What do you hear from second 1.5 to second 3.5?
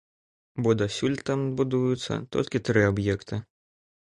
будуюцца толькі тры аб'екты.